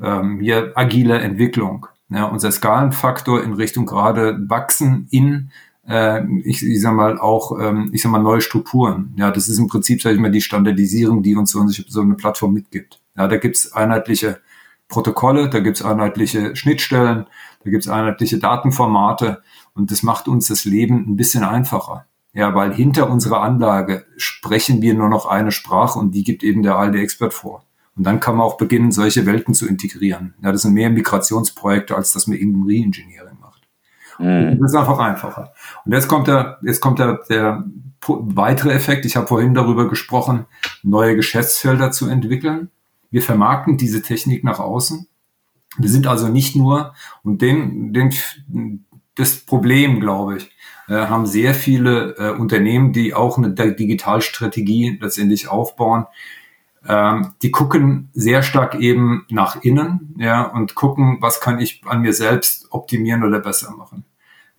[0.00, 1.86] ähm, hier agile Entwicklung.
[2.08, 5.50] Ja, unser Skalenfaktor in Richtung gerade Wachsen in
[5.88, 9.14] äh, ich, ich sag mal auch, ähm, ich sag mal neue Strukturen.
[9.16, 12.52] Ja, das ist im Prinzip, sage ich mal, die Standardisierung, die uns so, eine Plattform
[12.52, 13.00] mitgibt.
[13.16, 14.40] Ja, da gibt's einheitliche
[14.88, 17.26] Protokolle, da gibt's einheitliche Schnittstellen,
[17.64, 19.42] da gibt's einheitliche Datenformate
[19.74, 22.06] und das macht uns das Leben ein bisschen einfacher.
[22.34, 26.62] Ja, weil hinter unserer Anlage sprechen wir nur noch eine Sprache und die gibt eben
[26.62, 27.64] der ALD Expert vor.
[27.94, 30.32] Und dann kann man auch beginnen, solche Welten zu integrieren.
[30.42, 33.31] Ja, das sind mehr Migrationsprojekte, als dass man eben Reengineering
[34.22, 34.58] Mhm.
[34.60, 35.52] Das ist einfach einfacher.
[35.84, 37.64] Und jetzt kommt der, jetzt kommt der, der
[38.06, 39.04] weitere Effekt.
[39.04, 40.46] Ich habe vorhin darüber gesprochen,
[40.82, 42.70] neue Geschäftsfelder zu entwickeln.
[43.10, 45.06] Wir vermarkten diese Technik nach außen.
[45.76, 48.12] Wir sind also nicht nur, und den, den,
[49.16, 50.50] das Problem, glaube ich,
[50.88, 56.06] äh, haben sehr viele äh, Unternehmen, die auch eine Digitalstrategie letztendlich aufbauen,
[56.86, 62.02] ähm, die gucken sehr stark eben nach innen, ja, und gucken, was kann ich an
[62.02, 64.04] mir selbst optimieren oder besser machen.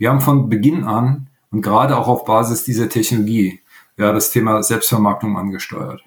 [0.03, 3.61] Wir haben von Beginn an und gerade auch auf Basis dieser Technologie,
[3.97, 6.03] ja, das Thema Selbstvermarktung angesteuert.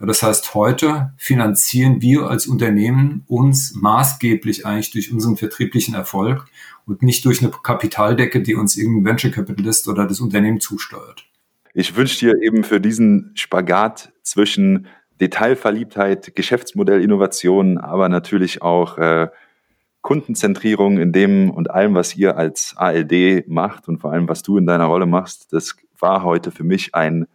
[0.00, 6.46] Das heißt, heute finanzieren wir als Unternehmen uns maßgeblich eigentlich durch unseren vertrieblichen Erfolg
[6.86, 11.24] und nicht durch eine Kapitaldecke, die uns irgendein Venture Capitalist oder das Unternehmen zusteuert.
[11.72, 14.88] Ich wünsche dir eben für diesen Spagat zwischen
[15.20, 19.28] Detailverliebtheit, Geschäftsmodellinnovation, aber natürlich auch äh,
[20.06, 24.56] Kundenzentrierung in dem und allem, was ihr als ALD macht und vor allem, was du
[24.56, 25.52] in deiner Rolle machst.
[25.52, 27.26] Das war heute für mich ein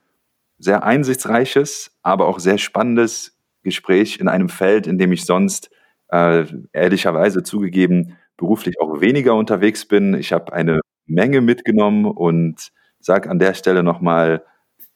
[0.57, 5.69] sehr einsichtsreiches, aber auch sehr spannendes Gespräch in einem Feld, in dem ich sonst
[6.13, 10.13] äh, ehrlicherweise zugegeben beruflich auch weniger unterwegs bin.
[10.13, 14.45] Ich habe eine Menge mitgenommen und sage an der Stelle nochmal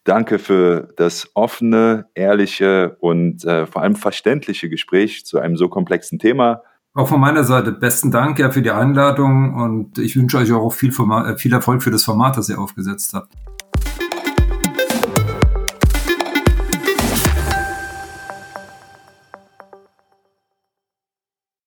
[0.05, 6.19] Danke für das offene, ehrliche und äh, vor allem verständliche Gespräch zu einem so komplexen
[6.19, 6.61] Thema.
[6.95, 10.71] Auch von meiner Seite besten Dank ja für die Einladung und ich wünsche euch auch
[10.71, 13.33] viel, Format, äh, viel Erfolg für das Format, das ihr aufgesetzt habt.